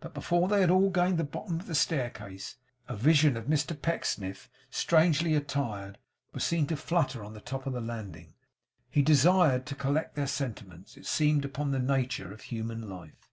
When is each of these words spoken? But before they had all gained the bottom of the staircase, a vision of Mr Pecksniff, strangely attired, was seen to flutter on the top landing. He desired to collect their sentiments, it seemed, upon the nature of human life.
But 0.00 0.14
before 0.14 0.48
they 0.48 0.62
had 0.62 0.70
all 0.70 0.88
gained 0.88 1.18
the 1.18 1.22
bottom 1.22 1.60
of 1.60 1.66
the 1.66 1.74
staircase, 1.74 2.56
a 2.88 2.96
vision 2.96 3.36
of 3.36 3.44
Mr 3.44 3.78
Pecksniff, 3.78 4.48
strangely 4.70 5.34
attired, 5.34 5.98
was 6.32 6.44
seen 6.44 6.66
to 6.68 6.78
flutter 6.78 7.22
on 7.22 7.34
the 7.34 7.42
top 7.42 7.66
landing. 7.66 8.32
He 8.88 9.02
desired 9.02 9.66
to 9.66 9.74
collect 9.74 10.14
their 10.16 10.26
sentiments, 10.28 10.96
it 10.96 11.04
seemed, 11.04 11.44
upon 11.44 11.72
the 11.72 11.78
nature 11.78 12.32
of 12.32 12.40
human 12.40 12.88
life. 12.88 13.28